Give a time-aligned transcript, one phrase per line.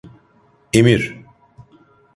[0.73, 1.23] Emir…